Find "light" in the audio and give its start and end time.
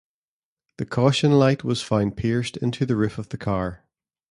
1.33-1.63